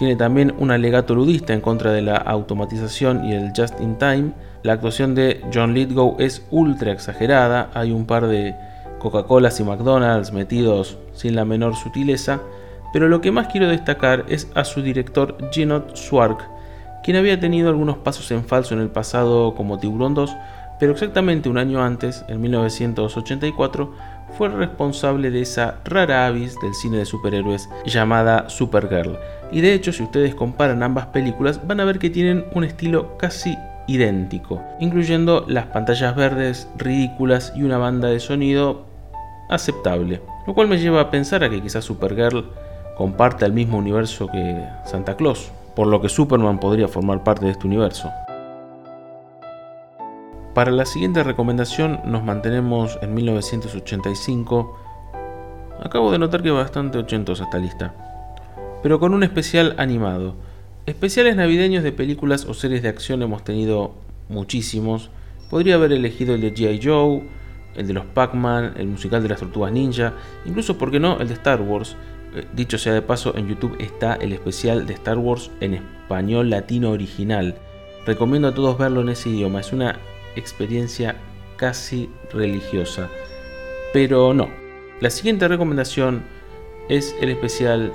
tiene 0.00 0.16
también 0.16 0.54
un 0.58 0.70
alegato 0.70 1.14
ludista 1.14 1.52
en 1.52 1.60
contra 1.60 1.92
de 1.92 2.00
la 2.00 2.16
automatización 2.16 3.22
y 3.26 3.34
el 3.34 3.52
just 3.54 3.78
in 3.82 3.98
time. 3.98 4.32
La 4.62 4.72
actuación 4.72 5.14
de 5.14 5.42
John 5.52 5.74
Lithgow 5.74 6.16
es 6.18 6.42
ultra 6.50 6.90
exagerada, 6.90 7.70
hay 7.74 7.92
un 7.92 8.06
par 8.06 8.26
de 8.26 8.56
Coca-Colas 8.98 9.60
y 9.60 9.64
McDonald's 9.64 10.32
metidos 10.32 10.96
sin 11.12 11.36
la 11.36 11.44
menor 11.44 11.76
sutileza, 11.76 12.40
pero 12.94 13.08
lo 13.08 13.20
que 13.20 13.30
más 13.30 13.48
quiero 13.48 13.68
destacar 13.68 14.24
es 14.30 14.50
a 14.54 14.64
su 14.64 14.80
director 14.80 15.36
Genot 15.52 15.94
Swark, 15.94 16.48
quien 17.04 17.18
había 17.18 17.38
tenido 17.38 17.68
algunos 17.68 17.98
pasos 17.98 18.30
en 18.30 18.42
falso 18.46 18.72
en 18.72 18.80
el 18.80 18.88
pasado 18.88 19.54
como 19.54 19.78
Tiburón 19.78 20.14
2, 20.14 20.34
pero 20.78 20.92
exactamente 20.92 21.50
un 21.50 21.58
año 21.58 21.84
antes, 21.84 22.24
en 22.28 22.40
1984, 22.40 23.92
fue 24.36 24.48
responsable 24.48 25.30
de 25.30 25.42
esa 25.42 25.76
rara 25.84 26.26
avis 26.26 26.56
del 26.60 26.74
cine 26.74 26.98
de 26.98 27.04
superhéroes 27.04 27.68
llamada 27.84 28.48
Supergirl. 28.48 29.18
Y 29.52 29.60
de 29.60 29.74
hecho, 29.74 29.92
si 29.92 30.02
ustedes 30.02 30.34
comparan 30.34 30.82
ambas 30.82 31.06
películas, 31.06 31.66
van 31.66 31.80
a 31.80 31.84
ver 31.84 31.98
que 31.98 32.10
tienen 32.10 32.44
un 32.54 32.64
estilo 32.64 33.16
casi 33.18 33.56
idéntico, 33.86 34.62
incluyendo 34.78 35.44
las 35.48 35.66
pantallas 35.66 36.14
verdes 36.14 36.68
ridículas 36.76 37.52
y 37.56 37.64
una 37.64 37.78
banda 37.78 38.08
de 38.08 38.20
sonido 38.20 38.86
aceptable. 39.48 40.20
Lo 40.46 40.54
cual 40.54 40.68
me 40.68 40.78
lleva 40.78 41.00
a 41.00 41.10
pensar 41.10 41.42
a 41.42 41.50
que 41.50 41.60
quizás 41.60 41.84
Supergirl 41.84 42.50
comparte 42.96 43.44
el 43.44 43.52
mismo 43.52 43.78
universo 43.78 44.28
que 44.28 44.64
Santa 44.84 45.16
Claus, 45.16 45.50
por 45.74 45.86
lo 45.86 46.00
que 46.00 46.08
Superman 46.08 46.60
podría 46.60 46.86
formar 46.86 47.24
parte 47.24 47.46
de 47.46 47.52
este 47.52 47.66
universo. 47.66 48.10
Para 50.54 50.72
la 50.72 50.84
siguiente 50.84 51.22
recomendación 51.22 52.00
nos 52.04 52.24
mantenemos 52.24 52.98
en 53.02 53.14
1985. 53.14 54.76
Acabo 55.80 56.10
de 56.10 56.18
notar 56.18 56.42
que 56.42 56.50
bastante 56.50 56.98
ochentos 56.98 57.40
esta 57.40 57.58
lista. 57.58 57.94
Pero 58.82 58.98
con 58.98 59.14
un 59.14 59.22
especial 59.22 59.76
animado. 59.78 60.34
Especiales 60.86 61.36
navideños 61.36 61.84
de 61.84 61.92
películas 61.92 62.46
o 62.46 62.54
series 62.54 62.82
de 62.82 62.88
acción 62.88 63.22
hemos 63.22 63.44
tenido 63.44 63.94
muchísimos. 64.28 65.10
Podría 65.50 65.76
haber 65.76 65.92
elegido 65.92 66.34
el 66.34 66.40
de 66.40 66.52
G.I. 66.52 66.80
Joe, 66.82 67.22
el 67.76 67.86
de 67.86 67.92
los 67.92 68.06
Pac-Man, 68.06 68.74
el 68.76 68.88
musical 68.88 69.22
de 69.22 69.28
las 69.28 69.38
Tortugas 69.38 69.70
Ninja, 69.70 70.14
incluso, 70.44 70.76
¿por 70.78 70.90
qué 70.90 70.98
no?, 70.98 71.20
el 71.20 71.28
de 71.28 71.34
Star 71.34 71.62
Wars. 71.62 71.96
Eh, 72.34 72.44
dicho 72.56 72.76
sea 72.76 72.92
de 72.92 73.02
paso, 73.02 73.36
en 73.36 73.46
YouTube 73.46 73.76
está 73.78 74.14
el 74.14 74.32
especial 74.32 74.84
de 74.84 74.94
Star 74.94 75.18
Wars 75.18 75.52
en 75.60 75.74
español 75.74 76.50
latino 76.50 76.90
original. 76.90 77.54
Recomiendo 78.04 78.48
a 78.48 78.54
todos 78.54 78.78
verlo 78.78 79.02
en 79.02 79.10
ese 79.10 79.28
idioma. 79.30 79.60
Es 79.60 79.72
una 79.72 79.96
experiencia 80.36 81.16
casi 81.56 82.10
religiosa. 82.32 83.08
Pero 83.92 84.32
no. 84.34 84.48
La 85.00 85.10
siguiente 85.10 85.48
recomendación 85.48 86.22
es 86.88 87.14
el 87.20 87.30
especial 87.30 87.92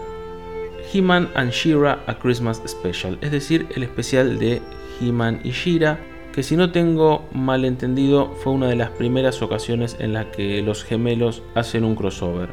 He-Man 0.94 1.30
and 1.36 1.52
She-Ra 1.52 2.04
A 2.08 2.18
Christmas 2.18 2.62
Special, 2.68 3.18
es 3.22 3.32
decir, 3.32 3.68
el 3.76 3.84
especial 3.84 4.40
de 4.40 4.62
He-Man 5.00 5.42
y 5.44 5.52
She-Ra, 5.52 6.00
que 6.32 6.44
si 6.44 6.56
no 6.56 6.72
tengo 6.72 7.28
mal 7.32 7.66
entendido 7.66 8.32
fue 8.44 8.54
una 8.54 8.68
de 8.68 8.76
las 8.76 8.90
primeras 8.92 9.42
ocasiones 9.42 9.96
en 10.00 10.14
las 10.14 10.28
que 10.28 10.62
los 10.62 10.84
gemelos 10.84 11.42
hacen 11.56 11.84
un 11.84 11.96
crossover. 11.96 12.50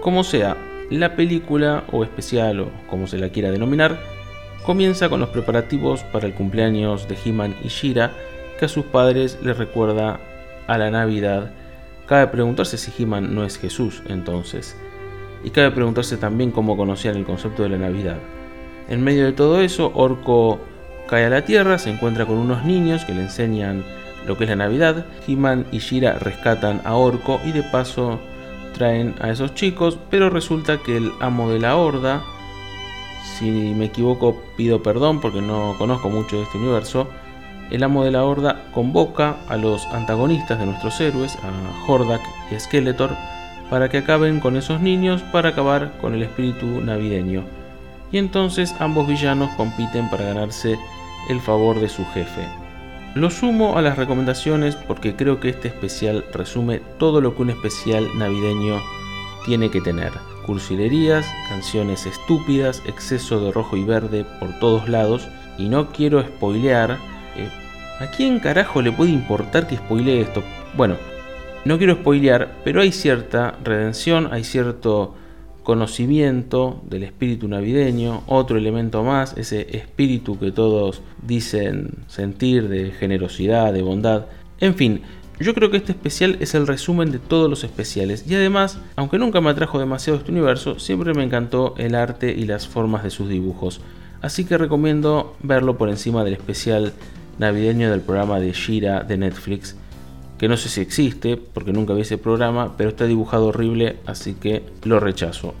Como 0.00 0.24
sea, 0.24 0.56
la 0.90 1.16
película 1.16 1.84
o 1.92 2.04
especial 2.04 2.60
o 2.60 2.70
como 2.88 3.06
se 3.06 3.18
la 3.18 3.30
quiera 3.30 3.50
denominar, 3.50 4.00
comienza 4.64 5.08
con 5.08 5.20
los 5.20 5.30
preparativos 5.30 6.02
para 6.04 6.26
el 6.26 6.34
cumpleaños 6.34 7.08
de 7.08 7.16
He-Man 7.24 7.56
y 7.64 7.68
She-Ra 7.68 8.12
que 8.60 8.66
a 8.66 8.68
sus 8.68 8.84
padres 8.84 9.38
les 9.42 9.56
recuerda 9.56 10.20
a 10.66 10.76
la 10.76 10.90
Navidad. 10.90 11.50
Cabe 12.06 12.26
preguntarse 12.26 12.76
si 12.76 12.92
He-Man 13.02 13.34
no 13.34 13.42
es 13.42 13.58
Jesús 13.58 14.02
entonces. 14.06 14.76
Y 15.42 15.48
cabe 15.48 15.70
preguntarse 15.70 16.18
también 16.18 16.50
cómo 16.50 16.76
conocían 16.76 17.16
el 17.16 17.24
concepto 17.24 17.62
de 17.62 17.70
la 17.70 17.78
Navidad. 17.78 18.18
En 18.88 19.02
medio 19.02 19.24
de 19.24 19.32
todo 19.32 19.62
eso, 19.62 19.90
Orco 19.94 20.60
cae 21.08 21.24
a 21.24 21.30
la 21.30 21.46
Tierra, 21.46 21.78
se 21.78 21.88
encuentra 21.88 22.26
con 22.26 22.36
unos 22.36 22.64
niños 22.64 23.06
que 23.06 23.14
le 23.14 23.22
enseñan 23.22 23.82
lo 24.26 24.36
que 24.36 24.44
es 24.44 24.50
la 24.50 24.56
Navidad. 24.56 25.06
He-Man 25.26 25.66
y 25.72 25.78
Shira 25.78 26.18
rescatan 26.18 26.82
a 26.84 26.96
Orco 26.96 27.40
y 27.46 27.52
de 27.52 27.62
paso 27.62 28.20
traen 28.74 29.14
a 29.20 29.30
esos 29.30 29.54
chicos, 29.54 29.98
pero 30.10 30.28
resulta 30.28 30.82
que 30.82 30.98
el 30.98 31.12
amo 31.20 31.50
de 31.50 31.60
la 31.60 31.76
horda, 31.76 32.22
si 33.38 33.50
me 33.50 33.86
equivoco 33.86 34.42
pido 34.56 34.82
perdón 34.82 35.22
porque 35.22 35.40
no 35.40 35.76
conozco 35.78 36.10
mucho 36.10 36.36
de 36.36 36.42
este 36.42 36.58
universo, 36.58 37.08
el 37.70 37.82
amo 37.82 38.04
de 38.04 38.10
la 38.10 38.24
horda 38.24 38.64
convoca 38.72 39.36
a 39.48 39.56
los 39.56 39.86
antagonistas 39.86 40.58
de 40.58 40.66
nuestros 40.66 41.00
héroes, 41.00 41.36
a 41.36 41.90
Hordak 41.90 42.22
y 42.50 42.58
Skeletor, 42.58 43.10
para 43.70 43.88
que 43.88 43.98
acaben 43.98 44.40
con 44.40 44.56
esos 44.56 44.80
niños 44.80 45.22
para 45.32 45.50
acabar 45.50 45.92
con 46.00 46.14
el 46.14 46.22
espíritu 46.22 46.66
navideño. 46.80 47.44
Y 48.12 48.18
entonces 48.18 48.74
ambos 48.80 49.06
villanos 49.06 49.50
compiten 49.56 50.10
para 50.10 50.24
ganarse 50.24 50.78
el 51.28 51.40
favor 51.40 51.80
de 51.80 51.88
su 51.88 52.04
jefe. 52.06 52.46
Lo 53.14 53.30
sumo 53.30 53.76
a 53.76 53.82
las 53.82 53.96
recomendaciones 53.96 54.76
porque 54.76 55.16
creo 55.16 55.40
que 55.40 55.48
este 55.48 55.68
especial 55.68 56.24
resume 56.32 56.80
todo 56.98 57.20
lo 57.20 57.34
que 57.34 57.42
un 57.42 57.50
especial 57.50 58.06
navideño 58.16 58.80
tiene 59.44 59.70
que 59.70 59.80
tener. 59.80 60.12
Cursilerías, 60.46 61.26
canciones 61.48 62.06
estúpidas, 62.06 62.82
exceso 62.86 63.40
de 63.40 63.52
rojo 63.52 63.76
y 63.76 63.84
verde 63.84 64.24
por 64.38 64.56
todos 64.58 64.88
lados. 64.88 65.28
Y 65.58 65.68
no 65.68 65.88
quiero 65.88 66.22
spoilear, 66.22 66.98
¿A 68.00 68.06
quién 68.06 68.40
carajo 68.40 68.80
le 68.80 68.92
puede 68.92 69.10
importar 69.10 69.66
que 69.66 69.76
spoile 69.76 70.22
esto? 70.22 70.42
Bueno, 70.74 70.96
no 71.66 71.76
quiero 71.76 71.96
spoilear, 71.96 72.50
pero 72.64 72.80
hay 72.80 72.92
cierta 72.92 73.58
redención, 73.62 74.32
hay 74.32 74.42
cierto 74.42 75.14
conocimiento 75.64 76.80
del 76.88 77.02
espíritu 77.02 77.46
navideño, 77.46 78.22
otro 78.26 78.56
elemento 78.56 79.04
más, 79.04 79.36
ese 79.36 79.76
espíritu 79.76 80.38
que 80.38 80.50
todos 80.50 81.02
dicen 81.26 81.90
sentir 82.06 82.70
de 82.70 82.90
generosidad, 82.92 83.70
de 83.74 83.82
bondad. 83.82 84.24
En 84.60 84.76
fin, 84.76 85.02
yo 85.38 85.52
creo 85.52 85.70
que 85.70 85.76
este 85.76 85.92
especial 85.92 86.38
es 86.40 86.54
el 86.54 86.66
resumen 86.66 87.12
de 87.12 87.18
todos 87.18 87.50
los 87.50 87.64
especiales 87.64 88.24
y 88.26 88.34
además, 88.34 88.78
aunque 88.96 89.18
nunca 89.18 89.42
me 89.42 89.50
atrajo 89.50 89.78
demasiado 89.78 90.18
este 90.18 90.32
universo, 90.32 90.78
siempre 90.78 91.12
me 91.12 91.24
encantó 91.24 91.74
el 91.76 91.94
arte 91.94 92.32
y 92.32 92.46
las 92.46 92.66
formas 92.66 93.02
de 93.02 93.10
sus 93.10 93.28
dibujos. 93.28 93.82
Así 94.22 94.46
que 94.46 94.56
recomiendo 94.56 95.36
verlo 95.42 95.76
por 95.76 95.90
encima 95.90 96.24
del 96.24 96.32
especial 96.32 96.94
navideño 97.40 97.90
del 97.90 98.02
programa 98.02 98.38
de 98.38 98.52
Shira 98.52 99.02
de 99.02 99.16
Netflix, 99.16 99.74
que 100.38 100.46
no 100.46 100.56
sé 100.56 100.68
si 100.68 100.82
existe 100.82 101.38
porque 101.38 101.72
nunca 101.72 101.94
vi 101.94 102.02
ese 102.02 102.18
programa, 102.18 102.76
pero 102.76 102.90
está 102.90 103.06
dibujado 103.06 103.46
horrible, 103.46 103.96
así 104.06 104.34
que 104.34 104.62
lo 104.84 105.00
rechazo. 105.00 105.54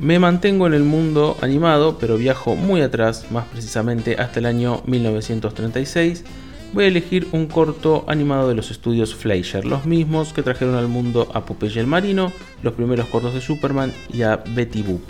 Me 0.00 0.18
mantengo 0.18 0.66
en 0.66 0.74
el 0.74 0.82
mundo 0.82 1.36
animado, 1.42 1.98
pero 1.98 2.16
viajo 2.16 2.56
muy 2.56 2.80
atrás, 2.80 3.30
más 3.30 3.46
precisamente 3.46 4.16
hasta 4.16 4.40
el 4.40 4.46
año 4.46 4.82
1936. 4.86 6.24
Voy 6.72 6.84
a 6.84 6.88
elegir 6.88 7.28
un 7.32 7.46
corto 7.46 8.04
animado 8.08 8.48
de 8.48 8.54
los 8.54 8.70
estudios 8.70 9.14
Fleischer, 9.14 9.64
los 9.64 9.84
mismos 9.86 10.32
que 10.32 10.42
trajeron 10.42 10.74
al 10.74 10.88
mundo 10.88 11.30
a 11.34 11.44
Popeye 11.44 11.80
el 11.80 11.86
Marino, 11.86 12.32
los 12.62 12.74
primeros 12.74 13.06
cortos 13.06 13.34
de 13.34 13.40
Superman 13.40 13.92
y 14.12 14.22
a 14.22 14.36
Betty 14.36 14.82
Boop. 14.82 15.02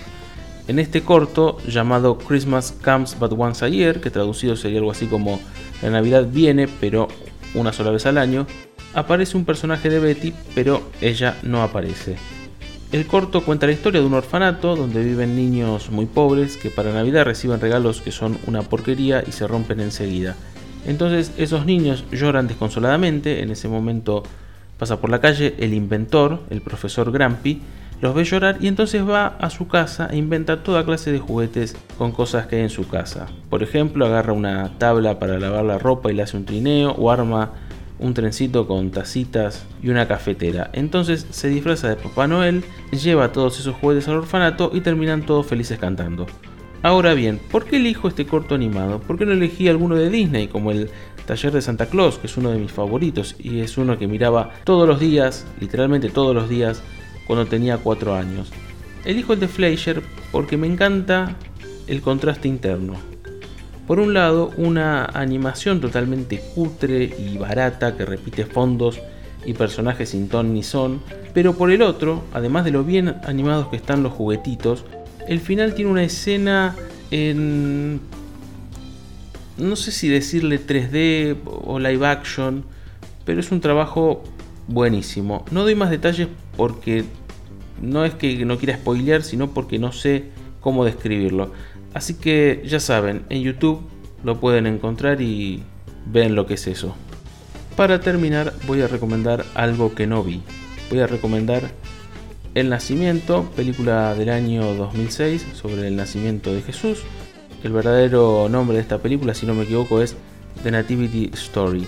En 0.69 0.79
este 0.79 1.03
corto, 1.03 1.59
llamado 1.67 2.17
Christmas 2.17 2.73
Comes 2.85 3.19
But 3.19 3.33
Once 3.37 3.65
a 3.65 3.69
Year, 3.69 4.01
que 4.01 4.11
traducido 4.11 4.55
sería 4.57 4.79
algo 4.79 4.93
así 4.93 5.07
como 5.07 5.41
La 5.83 5.91
Navidad 5.91 6.27
viene, 6.31 6.69
pero 6.81 7.09
una 7.55 7.73
sola 7.73 7.91
vez 7.91 8.07
al 8.07 8.19
año, 8.19 8.47
aparece 8.95 9.37
un 9.37 9.45
personaje 9.45 9.89
de 9.89 9.99
Betty, 9.99 10.33
pero 10.55 10.83
ella 11.01 11.37
no 11.43 11.63
aparece. 11.63 12.17
El 12.93 13.07
corto 13.07 13.45
cuenta 13.45 13.67
la 13.67 13.73
historia 13.73 14.01
de 14.01 14.07
un 14.07 14.15
orfanato 14.15 14.75
donde 14.75 15.05
viven 15.05 15.37
niños 15.37 15.91
muy 15.91 16.07
pobres 16.07 16.57
que 16.57 16.71
para 16.71 16.93
Navidad 16.93 17.25
reciben 17.25 17.61
regalos 17.61 18.01
que 18.01 18.11
son 18.11 18.37
una 18.47 18.63
porquería 18.63 19.23
y 19.27 19.31
se 19.31 19.47
rompen 19.47 19.79
enseguida. 19.79 20.35
Entonces 20.87 21.33
esos 21.37 21.67
niños 21.67 22.05
lloran 22.11 22.49
desconsoladamente, 22.49 23.43
en 23.43 23.51
ese 23.51 23.69
momento 23.69 24.25
pasa 24.77 25.01
por 25.01 25.11
la 25.11 25.21
calle 25.21 25.55
el 25.59 25.73
inventor, 25.73 26.41
el 26.51 26.63
profesor 26.63 27.13
Grumpy, 27.13 27.63
los 28.01 28.15
ve 28.15 28.25
llorar 28.25 28.57
y 28.61 28.69
entonces 28.69 29.09
va 29.09 29.27
a 29.27 29.51
su 29.51 29.69
casa 29.69 30.09
e 30.11 30.17
inventa 30.17 30.63
toda 30.63 30.85
clase 30.85 31.13
de 31.13 31.19
juguetes 31.19 31.77
con 31.99 32.13
cosas 32.13 32.47
que 32.47 32.57
hay 32.57 32.63
en 32.63 32.71
su 32.71 32.89
casa. 32.89 33.27
Por 33.49 33.63
ejemplo, 33.63 34.07
agarra 34.07 34.33
una 34.33 34.79
tabla 34.79 35.19
para 35.19 35.39
lavar 35.39 35.65
la 35.65 35.79
ropa 35.79 36.11
y 36.11 36.15
le 36.15 36.23
hace 36.23 36.37
un 36.37 36.45
trineo 36.45 36.93
o 36.93 37.11
arma 37.11 37.53
un 37.99 38.15
trencito 38.15 38.67
con 38.67 38.91
tacitas 38.91 39.67
y 39.83 39.91
una 39.91 40.09
cafetera. 40.09 40.71
Entonces 40.73 41.27
se 41.31 41.49
disfraza 41.49 41.89
de 41.89 41.97
Papá 41.97 42.27
Noel, 42.27 42.65
lleva 42.91 43.33
todos 43.33 43.61
esos 43.61 43.77
juguetes 43.77 44.09
al 44.09 44.17
orfanato 44.17 44.71
y 44.73 44.81
terminan 44.81 45.27
todos 45.27 45.47
felices 45.47 45.79
cantando. 45.79 46.27
Ahora 46.83 47.13
bien, 47.13 47.39
¿por 47.51 47.67
qué 47.67 47.77
elijo 47.77 48.09
este 48.09 48.27
corto 48.27 48.55
animado? 48.55 49.01
¿Por 49.01 49.19
qué 49.19 49.27
no 49.27 49.33
elegí 49.33 49.69
alguno 49.69 49.97
de 49.97 50.09
Disney 50.09 50.49
como 50.49 50.71
el 50.71 50.89
Taller 51.27 51.53
de 51.53 51.61
Santa 51.61 51.87
Claus, 51.87 52.17
que 52.17 52.27
es 52.27 52.37
uno 52.39 52.51
de 52.51 52.59
mis 52.59 52.73
favoritos 52.73 53.37
y 53.39 53.61
es 53.61 53.77
uno 53.77 53.99
que 53.99 54.09
miraba 54.09 54.51
todos 54.65 54.89
los 54.89 54.99
días, 54.99 55.47
literalmente 55.61 56.09
todos 56.09 56.35
los 56.35 56.49
días, 56.49 56.83
cuando 57.31 57.47
tenía 57.47 57.79
4 57.79 58.17
años. 58.17 58.51
Elijo 59.05 59.35
el 59.35 59.39
de 59.39 59.47
Fleischer 59.47 60.03
porque 60.33 60.57
me 60.57 60.67
encanta 60.67 61.37
el 61.87 62.03
contraste 62.03 62.49
interno. 62.49 62.95
Por 63.87 64.01
un 64.01 64.15
lado, 64.15 64.51
una 64.57 65.05
animación 65.05 65.81
totalmente 65.81 66.43
cutre 66.57 67.05
y 67.05 67.39
barata 67.39 67.97
que 67.97 68.05
repite 68.05 68.47
fondos 68.47 68.99
y 69.47 69.53
personajes 69.53 70.09
sin 70.09 70.29
ton 70.29 70.53
ni 70.53 70.65
son, 70.65 71.03
pero 71.33 71.57
por 71.57 71.71
el 71.71 71.83
otro, 71.83 72.25
además 72.33 72.65
de 72.65 72.73
lo 72.73 72.83
bien 72.83 73.15
animados 73.25 73.69
que 73.69 73.77
están 73.77 74.03
los 74.03 74.13
juguetitos, 74.13 74.85
el 75.29 75.39
final 75.39 75.75
tiene 75.75 75.93
una 75.93 76.03
escena 76.03 76.75
en... 77.13 78.01
no 79.57 79.77
sé 79.77 79.93
si 79.93 80.09
decirle 80.09 80.59
3D 80.61 81.37
o 81.45 81.79
live 81.79 82.05
action, 82.09 82.65
pero 83.25 83.39
es 83.39 83.53
un 83.53 83.61
trabajo 83.61 84.25
buenísimo. 84.67 85.45
No 85.53 85.63
doy 85.63 85.77
más 85.77 85.91
detalles 85.91 86.27
porque 86.57 87.05
no 87.81 88.05
es 88.05 88.15
que 88.15 88.45
no 88.45 88.59
quiera 88.59 88.77
spoilear, 88.77 89.23
sino 89.23 89.51
porque 89.51 89.79
no 89.79 89.93
sé 89.93 90.25
cómo 90.61 90.85
describirlo. 90.85 91.53
Así 91.95 92.15
que 92.15 92.63
ya 92.67 92.81
saben, 92.81 93.23
en 93.31 93.43
YouTube 93.43 93.81
lo 94.23 94.39
pueden 94.39 94.67
encontrar 94.67 95.21
y 95.21 95.63
ven 96.07 96.35
lo 96.35 96.47
que 96.47 96.55
es 96.55 96.67
eso. 96.67 96.95
Para 97.77 98.01
terminar 98.01 98.53
voy 98.67 98.83
a 98.83 98.89
recomendar 98.89 99.45
algo 99.55 99.95
que 99.95 100.07
no 100.07 100.23
vi. 100.23 100.43
voy 100.91 101.01
a 101.01 101.07
recomendar 101.07 101.71
El 102.55 102.69
Nacimiento, 102.69 103.51
película 103.57 104.15
del 104.15 104.31
año 104.31 104.75
2006 104.75 105.47
sobre 105.55 105.89
el 105.89 105.97
nacimiento 105.97 106.53
de 106.53 106.63
Jesús. 106.63 107.03
El 107.63 107.73
verdadero 107.73 108.49
nombre 108.49 108.77
de 108.77 108.83
esta 108.83 108.99
película, 108.99 109.35
si 109.35 109.47
no 109.47 109.55
me 109.55 109.65
equivoco, 109.65 110.01
es 110.01 110.17
The 110.63 110.71
Nativity 110.71 111.31
Story. 111.35 111.87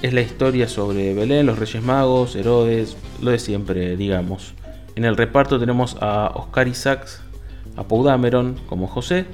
Es 0.00 0.12
la 0.12 0.20
historia 0.20 0.68
sobre 0.68 1.12
Belén, 1.14 1.46
los 1.46 1.58
Reyes 1.58 1.82
Magos, 1.82 2.36
Herodes, 2.36 2.96
lo 3.20 3.32
de 3.32 3.38
siempre, 3.38 3.96
digamos. 3.96 4.54
En 4.98 5.04
el 5.04 5.16
reparto 5.16 5.60
tenemos 5.60 5.96
a 6.00 6.32
Oscar 6.34 6.66
Isaacs, 6.66 7.20
a 7.76 7.84
Paul 7.84 8.06
Dameron 8.06 8.56
como 8.68 8.88
José, 8.88 9.26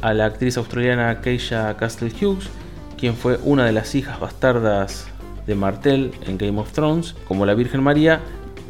a 0.00 0.14
la 0.14 0.24
actriz 0.24 0.56
australiana 0.56 1.20
Keisha 1.20 1.76
Castle 1.76 2.10
Hughes, 2.10 2.48
quien 2.96 3.14
fue 3.14 3.38
una 3.44 3.66
de 3.66 3.72
las 3.72 3.94
hijas 3.94 4.18
bastardas 4.18 5.08
de 5.46 5.54
Martel 5.54 6.12
en 6.26 6.38
Game 6.38 6.58
of 6.58 6.72
Thrones, 6.72 7.14
como 7.28 7.44
la 7.44 7.52
Virgen 7.52 7.82
María, 7.82 8.22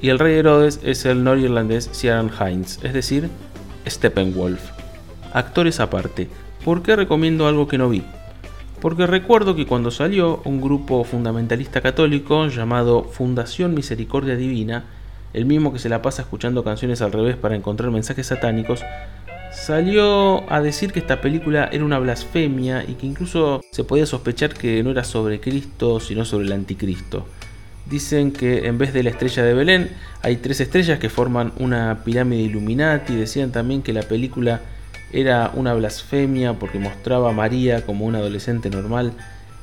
y 0.02 0.08
el 0.08 0.18
rey 0.18 0.34
Herodes 0.34 0.80
es 0.82 1.04
el 1.06 1.22
norirlandés 1.22 1.88
Ciaran 1.92 2.32
Hines, 2.32 2.80
es 2.82 2.94
decir, 2.94 3.30
Steppenwolf. 3.86 4.72
Actores 5.32 5.78
aparte, 5.78 6.28
¿por 6.64 6.82
qué 6.82 6.96
recomiendo 6.96 7.46
algo 7.46 7.68
que 7.68 7.78
no 7.78 7.88
vi? 7.88 8.02
Porque 8.80 9.06
recuerdo 9.06 9.54
que 9.54 9.66
cuando 9.66 9.92
salió 9.92 10.42
un 10.44 10.60
grupo 10.60 11.04
fundamentalista 11.04 11.80
católico 11.80 12.48
llamado 12.48 13.04
Fundación 13.04 13.72
Misericordia 13.72 14.34
Divina, 14.34 14.86
el 15.32 15.44
mismo 15.44 15.72
que 15.72 15.78
se 15.78 15.88
la 15.88 16.02
pasa 16.02 16.22
escuchando 16.22 16.64
canciones 16.64 17.02
al 17.02 17.12
revés 17.12 17.36
para 17.36 17.56
encontrar 17.56 17.90
mensajes 17.90 18.26
satánicos, 18.26 18.82
salió 19.52 20.50
a 20.50 20.60
decir 20.60 20.92
que 20.92 21.00
esta 21.00 21.20
película 21.20 21.68
era 21.72 21.84
una 21.84 21.98
blasfemia 21.98 22.84
y 22.86 22.94
que 22.94 23.06
incluso 23.06 23.60
se 23.72 23.84
podía 23.84 24.06
sospechar 24.06 24.54
que 24.54 24.82
no 24.82 24.90
era 24.90 25.04
sobre 25.04 25.40
Cristo, 25.40 26.00
sino 26.00 26.24
sobre 26.24 26.46
el 26.46 26.52
anticristo. 26.52 27.26
Dicen 27.86 28.30
que 28.30 28.66
en 28.66 28.78
vez 28.78 28.92
de 28.92 29.02
la 29.02 29.10
estrella 29.10 29.42
de 29.42 29.54
Belén 29.54 29.90
hay 30.22 30.36
tres 30.36 30.60
estrellas 30.60 30.98
que 30.98 31.08
forman 31.08 31.52
una 31.58 32.02
pirámide 32.04 32.42
Illuminati. 32.42 33.16
Decían 33.16 33.50
también 33.50 33.82
que 33.82 33.92
la 33.92 34.02
película 34.02 34.60
era 35.12 35.50
una 35.54 35.74
blasfemia 35.74 36.52
porque 36.52 36.78
mostraba 36.78 37.30
a 37.30 37.32
María 37.32 37.84
como 37.84 38.04
una 38.04 38.18
adolescente 38.18 38.70
normal 38.70 39.12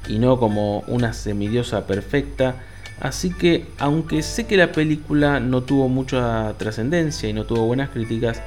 y 0.10 0.20
no 0.20 0.40
como 0.40 0.80
una 0.88 1.14
semidiosa 1.14 1.88
perfecta. 1.88 2.56
Así 3.00 3.32
que, 3.32 3.66
aunque 3.78 4.24
sé 4.24 4.48
que 4.48 4.58
la 4.58 4.72
película 4.72 5.40
no 5.40 5.62
tuvo 5.62 5.88
mucha 5.88 6.54
trascendencia 6.58 7.30
y 7.30 7.34
no 7.34 7.46
tuvo 7.46 7.66
buenas 7.66 7.90
críticas, 7.90 8.42